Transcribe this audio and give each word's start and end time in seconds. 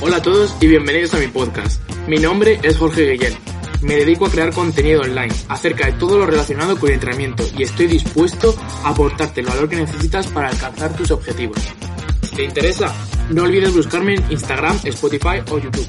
Hola 0.00 0.16
a 0.16 0.22
todos 0.22 0.56
y 0.60 0.66
bienvenidos 0.68 1.14
a 1.14 1.18
mi 1.18 1.26
podcast. 1.26 1.82
Mi 2.06 2.18
nombre 2.18 2.60
es 2.62 2.76
Jorge 2.76 3.10
Guillén. 3.10 3.34
Me 3.80 3.96
dedico 3.96 4.26
a 4.26 4.30
crear 4.30 4.52
contenido 4.52 5.00
online 5.00 5.34
acerca 5.48 5.86
de 5.86 5.92
todo 5.94 6.18
lo 6.18 6.26
relacionado 6.26 6.78
con 6.78 6.88
el 6.90 6.94
entrenamiento 6.94 7.42
y 7.56 7.64
estoy 7.64 7.86
dispuesto 7.88 8.54
a 8.84 8.90
aportarte 8.90 9.40
el 9.40 9.46
valor 9.46 9.68
que 9.68 9.76
necesitas 9.76 10.28
para 10.28 10.50
alcanzar 10.50 10.96
tus 10.96 11.10
objetivos. 11.10 11.58
Si 12.22 12.36
te 12.36 12.44
interesa, 12.44 12.94
no 13.30 13.42
olvides 13.42 13.74
buscarme 13.74 14.14
en 14.14 14.30
Instagram, 14.30 14.78
Spotify 14.84 15.42
o 15.50 15.58
YouTube. 15.58 15.88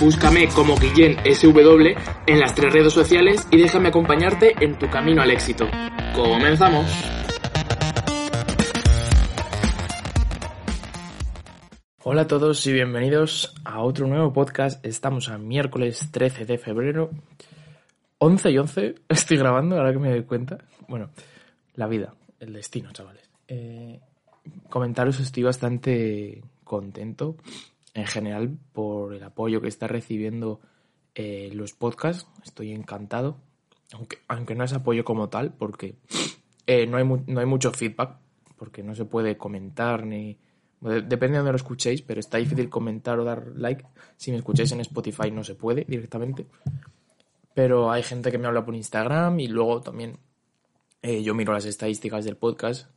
Búscame 0.00 0.46
como 0.54 0.76
Guillén 0.76 1.16
SW 1.24 1.98
en 2.26 2.38
las 2.38 2.54
tres 2.54 2.72
redes 2.72 2.92
sociales 2.92 3.48
y 3.50 3.56
déjame 3.56 3.88
acompañarte 3.88 4.54
en 4.60 4.78
tu 4.78 4.88
camino 4.88 5.22
al 5.22 5.32
éxito. 5.32 5.66
¡Comenzamos! 6.14 6.86
Hola 12.04 12.22
a 12.22 12.26
todos 12.28 12.64
y 12.68 12.72
bienvenidos 12.72 13.56
a 13.64 13.80
otro 13.80 14.06
nuevo 14.06 14.32
podcast. 14.32 14.86
Estamos 14.86 15.30
a 15.30 15.38
miércoles 15.38 16.08
13 16.12 16.44
de 16.44 16.58
febrero. 16.58 17.10
11 18.18 18.50
y 18.52 18.58
11 18.58 18.94
estoy 19.08 19.36
grabando, 19.36 19.78
ahora 19.78 19.92
que 19.92 19.98
me 19.98 20.10
doy 20.10 20.22
cuenta. 20.22 20.58
Bueno, 20.86 21.10
la 21.74 21.88
vida, 21.88 22.14
el 22.38 22.52
destino, 22.52 22.92
chavales. 22.92 23.28
Eh, 23.48 23.98
comentaros, 24.68 25.18
estoy 25.18 25.42
bastante 25.42 26.40
contento 26.62 27.34
en 27.94 28.06
general 28.06 28.58
por 28.72 29.14
el 29.14 29.22
apoyo 29.22 29.60
que 29.60 29.68
está 29.68 29.86
recibiendo 29.86 30.60
eh, 31.14 31.50
los 31.52 31.72
podcasts. 31.72 32.28
Estoy 32.44 32.72
encantado. 32.72 33.38
Aunque, 33.92 34.18
aunque 34.28 34.54
no 34.54 34.64
es 34.64 34.72
apoyo 34.72 35.04
como 35.04 35.28
tal, 35.28 35.54
porque 35.54 35.96
eh, 36.66 36.86
no, 36.86 36.98
hay 36.98 37.04
no 37.04 37.40
hay 37.40 37.46
mucho 37.46 37.72
feedback, 37.72 38.18
porque 38.56 38.82
no 38.82 38.94
se 38.94 39.04
puede 39.04 39.36
comentar 39.36 40.04
ni 40.04 40.38
Depende 40.80 41.32
de 41.32 41.36
donde 41.38 41.52
lo 41.52 41.56
escuchéis, 41.56 42.02
pero 42.02 42.20
está 42.20 42.38
difícil 42.38 42.68
comentar 42.68 43.18
o 43.18 43.24
dar 43.24 43.48
like. 43.56 43.84
Si 44.16 44.30
me 44.30 44.36
escucháis 44.36 44.70
en 44.72 44.80
Spotify 44.80 45.30
no 45.30 45.42
se 45.42 45.56
puede 45.56 45.84
directamente. 45.88 46.46
Pero 47.52 47.90
hay 47.90 48.04
gente 48.04 48.30
que 48.30 48.38
me 48.38 48.46
habla 48.46 48.64
por 48.64 48.76
Instagram 48.76 49.40
y 49.40 49.48
luego 49.48 49.80
también 49.82 50.18
eh, 51.02 51.22
yo 51.22 51.34
miro 51.34 51.52
las 51.52 51.64
estadísticas 51.64 52.24
del 52.24 52.36
podcast 52.36 52.90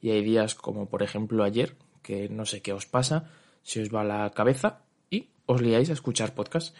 y 0.00 0.10
hay 0.10 0.22
días 0.22 0.54
como 0.54 0.88
por 0.88 1.02
ejemplo 1.02 1.44
ayer, 1.44 1.76
que 2.02 2.30
no 2.30 2.46
sé 2.46 2.62
qué 2.62 2.72
os 2.72 2.86
pasa, 2.86 3.30
si 3.66 3.80
os 3.80 3.92
va 3.92 4.04
la 4.04 4.30
cabeza 4.30 4.78
y 5.10 5.28
os 5.46 5.60
liáis 5.60 5.90
a 5.90 5.94
escuchar 5.94 6.34
podcast, 6.34 6.74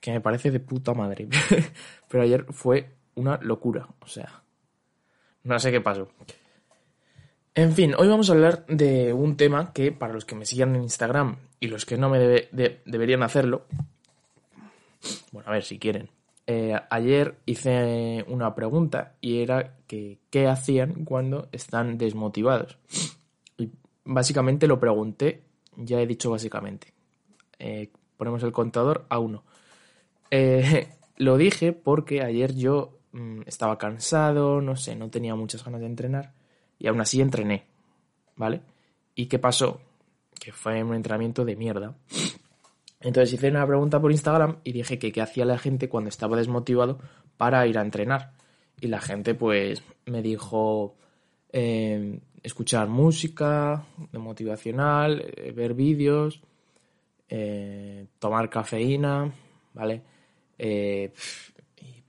que 0.00 0.10
me 0.10 0.20
parece 0.20 0.50
de 0.50 0.58
puta 0.58 0.92
madre. 0.92 1.28
pero 2.08 2.24
ayer 2.24 2.46
fue 2.50 2.96
una 3.14 3.38
locura, 3.40 3.86
o 4.00 4.08
sea, 4.08 4.42
no 5.44 5.56
sé 5.60 5.70
qué 5.70 5.80
pasó. 5.80 6.08
En 7.54 7.72
fin, 7.72 7.94
hoy 7.96 8.08
vamos 8.08 8.28
a 8.28 8.32
hablar 8.32 8.66
de 8.66 9.12
un 9.12 9.36
tema 9.36 9.72
que 9.72 9.92
para 9.92 10.12
los 10.12 10.24
que 10.24 10.34
me 10.34 10.44
sigan 10.44 10.74
en 10.74 10.82
Instagram 10.82 11.36
y 11.60 11.68
los 11.68 11.86
que 11.86 11.96
no 11.96 12.08
me 12.08 12.18
deberían 12.18 13.22
hacerlo, 13.22 13.66
bueno, 15.30 15.48
a 15.48 15.52
ver 15.52 15.62
si 15.62 15.78
quieren. 15.78 16.10
Eh, 16.48 16.74
ayer 16.90 17.36
hice 17.46 18.24
una 18.26 18.52
pregunta 18.56 19.14
y 19.20 19.42
era 19.42 19.76
que 19.86 20.18
qué 20.28 20.48
hacían 20.48 21.04
cuando 21.04 21.48
están 21.52 21.98
desmotivados. 21.98 22.78
Y 23.58 23.70
básicamente 24.04 24.66
lo 24.66 24.80
pregunté, 24.80 25.44
ya 25.76 26.00
he 26.00 26.06
dicho 26.06 26.30
básicamente. 26.30 26.92
Eh, 27.58 27.90
ponemos 28.16 28.42
el 28.42 28.52
contador 28.52 29.06
a 29.08 29.18
uno. 29.18 29.44
Eh, 30.30 30.88
lo 31.16 31.36
dije 31.36 31.72
porque 31.72 32.22
ayer 32.22 32.54
yo 32.54 32.98
mm, 33.12 33.42
estaba 33.46 33.78
cansado, 33.78 34.60
no 34.60 34.76
sé, 34.76 34.96
no 34.96 35.10
tenía 35.10 35.34
muchas 35.34 35.64
ganas 35.64 35.80
de 35.80 35.86
entrenar 35.86 36.32
y 36.78 36.88
aún 36.88 37.00
así 37.00 37.20
entrené, 37.20 37.66
¿vale? 38.36 38.62
¿Y 39.14 39.26
qué 39.26 39.38
pasó? 39.38 39.80
Que 40.40 40.52
fue 40.52 40.82
un 40.82 40.94
entrenamiento 40.94 41.44
de 41.44 41.56
mierda. 41.56 41.94
Entonces 43.00 43.34
hice 43.34 43.50
una 43.50 43.66
pregunta 43.66 44.00
por 44.00 44.12
Instagram 44.12 44.58
y 44.64 44.72
dije 44.72 44.98
que 44.98 45.12
qué 45.12 45.20
hacía 45.20 45.44
la 45.44 45.58
gente 45.58 45.88
cuando 45.88 46.08
estaba 46.08 46.36
desmotivado 46.36 46.98
para 47.36 47.66
ir 47.66 47.78
a 47.78 47.82
entrenar. 47.82 48.32
Y 48.80 48.88
la 48.88 49.00
gente 49.00 49.34
pues 49.34 49.82
me 50.06 50.22
dijo 50.22 50.96
eh, 51.52 52.20
escuchar 52.42 52.88
música 52.88 53.84
motivacional, 54.12 55.20
eh, 55.36 55.52
ver 55.52 55.74
vídeos, 55.74 56.40
eh, 57.28 58.06
tomar 58.18 58.50
cafeína, 58.50 59.32
¿vale? 59.74 60.02
y 60.58 61.08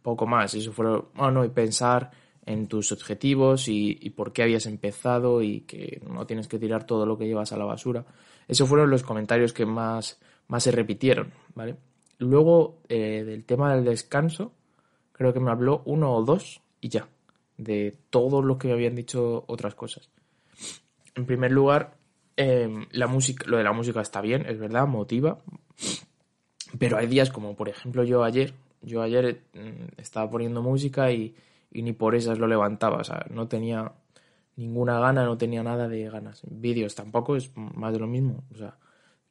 poco 0.02 0.28
más. 0.28 0.54
Eso 0.54 0.72
fue, 0.72 1.02
bueno, 1.16 1.44
y 1.44 1.50
pensar 1.50 2.12
en 2.46 2.68
tus 2.68 2.92
objetivos 2.92 3.68
y, 3.68 4.10
por 4.12 4.34
qué 4.34 4.44
habías 4.44 4.66
empezado 4.66 5.42
y 5.42 5.62
que 5.62 6.02
no 6.08 6.26
tienes 6.26 6.48
que 6.48 6.60
tirar 6.60 6.86
todo 6.86 7.06
lo 7.06 7.18
que 7.18 7.26
llevas 7.26 7.54
a 7.54 7.58
la 7.58 7.66
basura. 7.66 8.06
Esos 8.48 8.68
fueron 8.68 8.90
los 8.90 9.04
comentarios 9.04 9.54
que 9.54 9.66
más, 9.66 10.20
más 10.48 10.64
se 10.64 10.72
repitieron, 10.72 11.32
¿vale? 11.56 11.78
Luego, 12.20 12.82
eh, 12.90 13.24
del 13.24 13.46
tema 13.46 13.74
del 13.74 13.86
descanso, 13.86 14.54
creo 15.14 15.34
que 15.34 15.40
me 15.40 15.52
habló 15.52 15.82
uno 15.86 16.14
o 16.14 16.24
dos 16.24 16.62
y 16.82 16.90
ya, 16.90 17.08
de 17.58 17.98
todo 18.10 18.42
lo 18.42 18.58
que 18.58 18.68
me 18.68 18.74
habían 18.74 18.96
dicho 18.96 19.46
otras 19.48 19.76
cosas. 19.76 20.10
En 21.16 21.26
primer 21.26 21.52
lugar, 21.52 21.96
em, 22.36 22.88
la 22.92 23.08
música, 23.08 23.46
lo 23.48 23.58
de 23.58 23.64
la 23.64 23.74
música 23.74 24.02
está 24.02 24.22
bien, 24.22 24.46
es 24.48 24.60
verdad, 24.60 24.88
motiva, 24.88 25.40
pero 26.80 26.98
hay 26.98 27.08
días 27.08 27.30
como, 27.30 27.56
por 27.56 27.70
ejemplo, 27.70 28.04
yo 28.04 28.24
ayer, 28.24 28.54
yo 28.82 29.02
ayer 29.02 29.42
mm, 29.54 30.02
estaba 30.02 30.30
poniendo 30.30 30.62
música 30.62 31.12
y 31.12 31.36
y 31.74 31.82
ni 31.82 31.92
por 31.92 32.16
esas 32.16 32.38
lo 32.40 32.48
levantaba. 32.48 32.98
O 32.98 33.04
sea, 33.04 33.26
no 33.30 33.48
tenía 33.48 33.92
ninguna 34.56 35.00
gana, 35.00 35.26
no 35.26 35.38
tenía 35.38 35.64
nada 35.64 35.90
de 35.90 36.10
ganas. 36.10 36.42
Vídeos 36.50 36.96
tampoco 36.96 37.36
es 37.36 37.52
más 37.56 37.92
de 37.92 38.00
lo 38.00 38.08
mismo. 38.08 38.44
O 38.54 38.58
sea, 38.58 38.78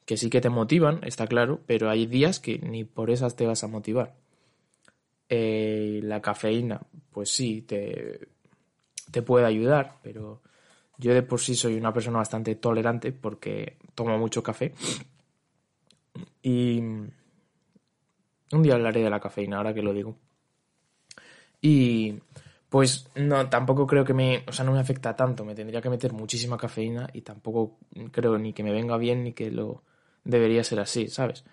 que 0.05 0.17
sí 0.17 0.29
que 0.29 0.41
te 0.41 0.51
motivan, 0.51 1.01
está 1.05 1.27
claro, 1.27 1.61
pero 1.67 1.89
hay 1.89 2.07
días 2.07 2.41
que 2.41 2.59
ni 2.59 2.85
por 2.85 3.11
esas 3.11 3.37
te 3.37 3.47
vas 3.47 3.63
a 3.63 3.69
motivar. 3.69 4.15
Eh, 5.29 6.01
la 6.03 6.21
cafeína, 6.21 6.83
pues 7.13 7.31
sí, 7.31 7.63
te, 7.63 8.29
te 9.11 9.23
puede 9.23 9.47
ayudar, 9.47 9.99
pero 10.03 10.43
yo 11.03 11.13
de 11.13 11.23
por 11.23 11.41
sí 11.41 11.57
soy 11.57 11.75
una 11.75 11.93
persona 11.93 12.19
bastante 12.19 12.55
tolerante 12.55 13.13
porque 13.13 13.77
tomo 13.95 14.17
mucho 14.19 14.43
café. 14.43 14.73
Y 16.43 16.79
un 16.79 18.63
día 18.63 18.75
hablaré 18.75 19.03
de 19.03 19.11
la 19.11 19.21
cafeína, 19.21 19.57
ahora 19.57 19.75
que 19.75 19.83
lo 19.83 19.93
digo. 19.93 20.17
Y 21.61 22.15
pues 22.69 23.09
no, 23.17 23.49
tampoco 23.49 23.87
creo 23.87 24.05
que 24.05 24.15
me, 24.15 24.45
o 24.47 24.53
sea, 24.53 24.65
no 24.65 24.73
me 24.73 24.79
afecta 24.79 25.17
tanto, 25.17 25.45
me 25.45 25.55
tendría 25.55 25.81
que 25.83 25.91
meter 25.91 26.13
muchísima 26.13 26.57
cafeína 26.57 27.09
y 27.13 27.23
tampoco 27.23 27.79
creo 28.13 28.39
ni 28.39 28.53
que 28.53 28.63
me 28.63 28.73
venga 28.73 28.97
bien 28.97 29.25
ni 29.25 29.33
que 29.33 29.51
lo 29.51 29.83
debería 30.25 30.63
ser 30.63 30.81
así, 30.81 31.09
¿sabes? 31.09 31.45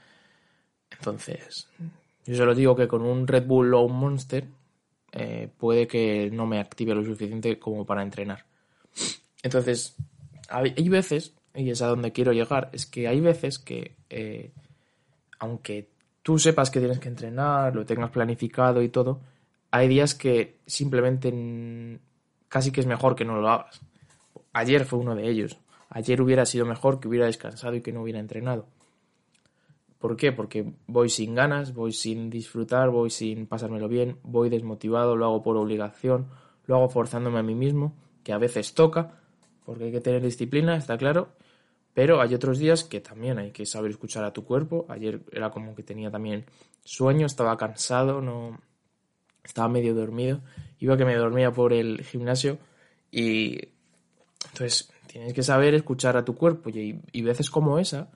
Entonces, 0.92 1.68
yo 2.26 2.36
solo 2.36 2.54
digo 2.54 2.76
que 2.76 2.88
con 2.88 3.02
un 3.02 3.28
Red 3.28 3.48
Bull 3.48 3.74
o 3.74 3.82
un 3.82 4.00
Monster 4.00 4.48
eh, 5.12 5.50
puede 5.58 5.88
que 5.88 6.30
no 6.32 6.46
me 6.46 6.60
active 6.60 6.94
lo 6.94 7.04
suficiente 7.04 7.58
como 7.58 7.86
para 7.86 8.04
entrenar. 8.04 8.49
Entonces, 9.44 9.96
hay 10.50 10.90
veces, 10.90 11.34
y 11.54 11.70
es 11.70 11.82
a 11.82 11.88
donde 11.88 12.12
quiero 12.12 12.34
llegar, 12.34 12.70
es 12.74 12.86
que 12.86 13.08
hay 13.08 13.22
veces 13.22 13.60
que, 13.60 13.96
eh, 14.10 14.52
aunque 15.40 15.90
tú 16.24 16.38
sepas 16.38 16.70
que 16.70 16.80
tienes 16.80 17.00
que 17.00 17.10
entrenar, 17.10 17.76
lo 17.76 17.86
tengas 17.86 18.12
planificado 18.12 18.82
y 18.82 18.90
todo, 18.90 19.22
hay 19.72 19.88
días 19.88 20.16
que 20.16 20.58
simplemente 20.66 22.00
casi 22.48 22.72
que 22.72 22.82
es 22.82 22.88
mejor 22.88 23.16
que 23.16 23.26
no 23.26 23.40
lo 23.40 23.50
hagas. 23.50 23.82
Ayer 24.54 24.86
fue 24.86 25.00
uno 25.00 25.16
de 25.16 25.30
ellos. 25.30 25.58
Ayer 25.90 26.22
hubiera 26.22 26.46
sido 26.46 26.66
mejor 26.66 27.00
que 27.00 27.08
hubiera 27.08 27.26
descansado 27.26 27.76
y 27.76 27.82
que 27.82 27.92
no 27.92 28.02
hubiera 28.02 28.20
entrenado. 28.20 28.68
¿Por 30.00 30.16
qué? 30.16 30.32
Porque 30.32 30.74
voy 30.88 31.10
sin 31.10 31.36
ganas, 31.36 31.74
voy 31.74 31.92
sin 31.92 32.30
disfrutar, 32.30 32.90
voy 32.90 33.10
sin 33.10 33.48
pasármelo 33.48 33.88
bien, 33.88 34.18
voy 34.24 34.50
desmotivado, 34.50 35.16
lo 35.16 35.26
hago 35.26 35.44
por 35.44 35.58
obligación, 35.58 36.28
lo 36.66 36.76
hago 36.76 36.90
forzándome 36.90 37.40
a 37.40 37.44
mí 37.44 37.54
mismo, 37.54 37.96
que 38.24 38.32
a 38.32 38.38
veces 38.38 38.74
toca, 38.74 39.19
porque 39.70 39.84
hay 39.84 39.92
que 39.92 40.02
tener 40.02 40.24
disciplina, 40.24 40.76
está 40.76 40.98
claro, 40.98 41.30
pero 41.94 42.22
hay 42.22 42.34
otros 42.34 42.58
días 42.58 42.84
que 42.84 43.02
también 43.02 43.38
hay 43.38 43.52
que 43.52 43.68
saber 43.68 43.92
escuchar 43.92 44.24
a 44.24 44.34
tu 44.34 44.44
cuerpo. 44.44 44.88
Ayer 44.90 45.22
era 45.32 45.52
como 45.52 45.76
que 45.76 45.84
tenía 45.84 46.10
también 46.10 46.46
sueño, 46.84 47.28
estaba 47.28 47.56
cansado, 47.56 48.20
no, 48.20 48.60
estaba 49.44 49.70
medio 49.70 49.94
dormido, 49.94 50.42
iba 50.80 50.98
que 50.98 51.06
me 51.06 51.16
dormía 51.16 51.52
por 51.52 51.72
el 51.72 52.04
gimnasio 52.04 52.58
y 53.12 53.60
entonces 54.48 54.92
tienes 55.06 55.36
que 55.36 55.44
saber 55.44 55.76
escuchar 55.76 56.18
a 56.18 56.26
tu 56.26 56.34
cuerpo 56.34 56.72
y, 56.72 57.22
veces 57.22 57.52
como 57.52 57.78
esa, 57.78 58.10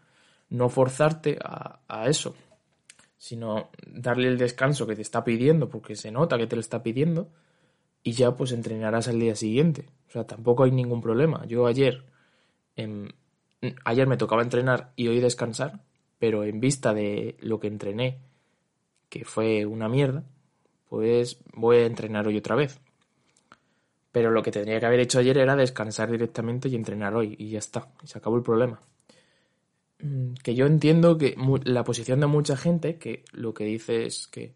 no 0.49 0.69
forzarte 0.69 1.37
a, 1.39 1.81
a, 1.87 2.07
eso, 2.07 2.33
sino 3.19 3.69
darle 3.85 4.27
el 4.27 4.39
descanso 4.39 4.87
que 4.87 4.95
te 4.95 5.03
está 5.03 5.23
pidiendo 5.23 5.69
porque 5.69 5.95
se 5.95 6.09
nota 6.09 6.39
que 6.39 6.47
te 6.47 6.55
lo 6.55 6.61
está 6.61 6.81
pidiendo 6.81 7.29
y 8.01 8.13
ya 8.13 8.35
pues 8.35 8.53
entrenarás 8.53 9.07
al 9.07 9.19
día 9.19 9.35
siguiente. 9.35 9.85
O 10.13 10.15
sea, 10.15 10.27
tampoco 10.27 10.63
hay 10.63 10.69
ningún 10.69 11.01
problema. 11.01 11.43
Yo 11.47 11.65
ayer, 11.65 12.03
ayer 13.83 14.07
me 14.07 14.15
tocaba 14.15 14.43
entrenar 14.43 14.93
y 14.95 15.07
hoy 15.07 15.19
descansar, 15.19 15.81
pero 16.19 16.43
en 16.43 16.59
vista 16.59 16.93
de 16.93 17.35
lo 17.39 17.59
que 17.59 17.65
entrené 17.65 18.19
que 19.09 19.25
fue 19.25 19.65
una 19.65 19.89
mierda, 19.89 20.23
pues 20.87 21.39
voy 21.55 21.77
a 21.77 21.87
entrenar 21.87 22.27
hoy 22.27 22.37
otra 22.37 22.55
vez. 22.55 22.79
Pero 24.11 24.29
lo 24.29 24.43
que 24.43 24.51
tendría 24.51 24.79
que 24.79 24.85
haber 24.85 24.99
hecho 24.99 25.17
ayer 25.17 25.39
era 25.39 25.55
descansar 25.55 26.11
directamente 26.11 26.69
y 26.69 26.75
entrenar 26.75 27.15
hoy, 27.15 27.35
y 27.39 27.49
ya 27.49 27.57
está, 27.57 27.91
y 28.03 28.05
se 28.05 28.19
acabó 28.19 28.37
el 28.37 28.43
problema. 28.43 28.79
Mm, 29.97 30.33
que 30.43 30.53
yo 30.53 30.67
entiendo 30.67 31.17
que 31.17 31.35
la 31.63 31.83
posición 31.83 32.19
de 32.19 32.27
mucha 32.27 32.55
gente, 32.55 32.99
que 32.99 33.23
lo 33.31 33.55
que 33.55 33.63
dice 33.63 34.05
es 34.05 34.27
que, 34.27 34.53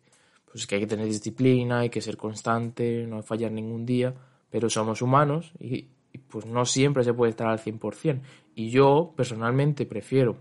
pues 0.51 0.67
que 0.67 0.75
hay 0.75 0.81
que 0.81 0.87
tener 0.87 1.07
disciplina, 1.07 1.79
hay 1.79 1.89
que 1.89 2.01
ser 2.01 2.15
constante, 2.15 3.07
no 3.07 3.23
fallar 3.23 3.51
ningún 3.51 3.87
día, 3.87 4.13
pero 4.49 4.69
somos 4.69 5.01
humanos 5.01 5.51
y, 5.59 5.87
pues 6.29 6.45
no 6.45 6.65
siempre 6.65 7.03
se 7.03 7.13
puede 7.13 7.31
estar 7.31 7.47
al 7.47 7.59
100%. 7.59 8.21
Y 8.55 8.69
yo 8.69 9.13
personalmente 9.15 9.85
prefiero 9.85 10.37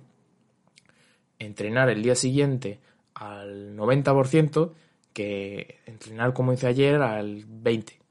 entrenar 1.39 1.91
el 1.91 2.03
día 2.03 2.15
siguiente 2.15 2.81
al 3.15 3.77
90% 3.77 4.73
que 5.13 5.81
entrenar 5.87 6.33
como 6.33 6.53
hice 6.53 6.67
ayer 6.67 7.03
al 7.03 7.47
20%. 7.47 8.07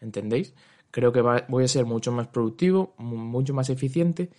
¿entendéis? 0.00 0.54
Creo 0.90 1.12
que 1.12 1.20
voy 1.20 1.64
a 1.64 1.68
ser 1.68 1.84
mucho 1.84 2.12
más 2.12 2.28
productivo, 2.28 2.94
mucho 2.98 3.52
más 3.52 3.68
eficiente 3.68 4.30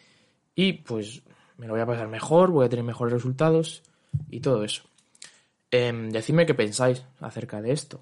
y 0.55 0.73
pues 0.73 1.21
me 1.57 1.67
lo 1.67 1.73
voy 1.73 1.81
a 1.81 1.85
pasar 1.85 2.07
mejor, 2.07 2.51
voy 2.51 2.65
a 2.65 2.69
tener 2.69 2.85
mejores 2.85 3.13
resultados 3.13 3.83
y 4.29 4.39
todo 4.39 4.63
eso. 4.63 4.83
Eh, 5.69 5.91
decidme 6.11 6.45
qué 6.45 6.53
pensáis 6.53 7.05
acerca 7.19 7.61
de 7.61 7.73
esto. 7.73 8.01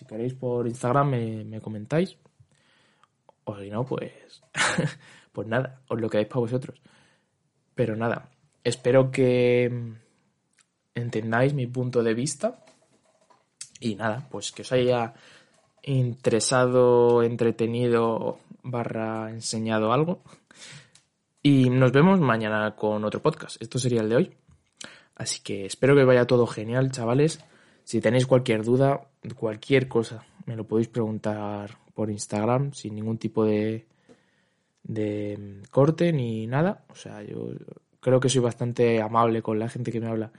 Si 0.00 0.06
queréis 0.06 0.32
por 0.32 0.66
Instagram 0.66 1.10
me, 1.44 1.60
comentáis. 1.60 2.16
O 3.44 3.54
si 3.58 3.68
no, 3.68 3.84
pues. 3.84 4.40
pues 5.32 5.46
nada, 5.46 5.82
os 5.88 6.00
lo 6.00 6.08
quedáis 6.08 6.26
para 6.26 6.40
vosotros. 6.40 6.80
Pero 7.74 7.94
nada, 7.96 8.30
espero 8.64 9.10
que 9.10 9.70
entendáis 10.94 11.52
mi 11.52 11.66
punto 11.66 12.02
de 12.02 12.14
vista. 12.14 12.64
Y 13.78 13.94
nada, 13.94 14.26
pues 14.30 14.52
que 14.52 14.62
os 14.62 14.72
haya 14.72 15.12
interesado, 15.82 17.22
entretenido, 17.22 18.38
barra 18.62 19.28
enseñado 19.28 19.92
algo. 19.92 20.22
Y 21.42 21.68
nos 21.68 21.92
vemos 21.92 22.20
mañana 22.20 22.74
con 22.74 23.04
otro 23.04 23.20
podcast. 23.20 23.60
Esto 23.60 23.78
sería 23.78 24.00
el 24.00 24.08
de 24.08 24.16
hoy. 24.16 24.36
Así 25.14 25.42
que 25.42 25.66
espero 25.66 25.94
que 25.94 26.04
vaya 26.04 26.26
todo 26.26 26.46
genial, 26.46 26.90
chavales. 26.90 27.44
Si 27.90 28.00
tenéis 28.00 28.24
cualquier 28.24 28.62
duda, 28.62 29.00
cualquier 29.34 29.88
cosa, 29.88 30.24
me 30.46 30.54
lo 30.54 30.62
podéis 30.62 30.86
preguntar 30.86 31.76
por 31.92 32.08
Instagram 32.08 32.72
sin 32.72 32.94
ningún 32.94 33.18
tipo 33.18 33.44
de, 33.44 33.84
de 34.84 35.60
corte 35.72 36.12
ni 36.12 36.46
nada. 36.46 36.84
O 36.90 36.94
sea, 36.94 37.20
yo 37.24 37.48
creo 37.98 38.20
que 38.20 38.28
soy 38.28 38.42
bastante 38.42 39.02
amable 39.02 39.42
con 39.42 39.58
la 39.58 39.68
gente 39.68 39.90
que 39.90 39.98
me 39.98 40.06
habla. 40.06 40.30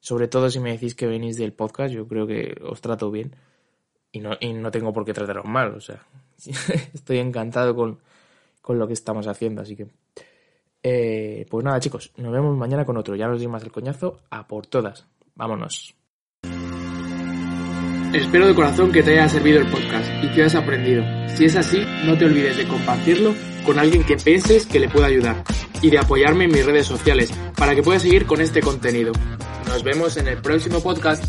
Sobre 0.00 0.28
todo 0.28 0.50
si 0.50 0.60
me 0.60 0.72
decís 0.72 0.94
que 0.94 1.06
venís 1.06 1.38
del 1.38 1.54
podcast, 1.54 1.94
yo 1.94 2.06
creo 2.06 2.26
que 2.26 2.60
os 2.62 2.82
trato 2.82 3.10
bien 3.10 3.34
y 4.12 4.20
no, 4.20 4.32
y 4.38 4.52
no 4.52 4.70
tengo 4.70 4.92
por 4.92 5.06
qué 5.06 5.14
trataros 5.14 5.46
mal, 5.46 5.76
o 5.76 5.80
sea, 5.80 6.06
estoy 6.92 7.20
encantado 7.20 7.74
con, 7.74 8.00
con, 8.60 8.78
lo 8.78 8.86
que 8.86 8.92
estamos 8.92 9.26
haciendo, 9.28 9.62
así 9.62 9.76
que... 9.76 9.86
Eh, 10.82 11.46
pues 11.48 11.64
nada 11.64 11.80
chicos, 11.80 12.12
nos 12.18 12.32
vemos 12.32 12.54
mañana 12.54 12.84
con 12.84 12.98
otro, 12.98 13.16
ya 13.16 13.28
nos 13.28 13.38
doy 13.38 13.48
más 13.48 13.62
el 13.62 13.72
coñazo, 13.72 14.20
a 14.28 14.46
por 14.46 14.66
todas, 14.66 15.06
vámonos. 15.34 15.94
Espero 18.12 18.46
de 18.46 18.54
corazón 18.54 18.90
que 18.90 19.02
te 19.02 19.12
haya 19.12 19.28
servido 19.28 19.60
el 19.60 19.66
podcast 19.66 20.08
y 20.22 20.28
que 20.28 20.40
hayas 20.40 20.54
aprendido. 20.54 21.04
Si 21.36 21.44
es 21.44 21.56
así, 21.56 21.84
no 22.04 22.16
te 22.16 22.24
olvides 22.24 22.56
de 22.56 22.66
compartirlo 22.66 23.34
con 23.66 23.78
alguien 23.78 24.02
que 24.02 24.16
pienses 24.16 24.64
que 24.64 24.80
le 24.80 24.88
pueda 24.88 25.06
ayudar 25.06 25.44
y 25.82 25.90
de 25.90 25.98
apoyarme 25.98 26.44
en 26.44 26.52
mis 26.52 26.64
redes 26.64 26.86
sociales 26.86 27.30
para 27.54 27.74
que 27.74 27.82
puedas 27.82 28.02
seguir 28.02 28.24
con 28.24 28.40
este 28.40 28.60
contenido. 28.60 29.12
Nos 29.66 29.82
vemos 29.82 30.16
en 30.16 30.26
el 30.26 30.38
próximo 30.38 30.82
podcast. 30.82 31.22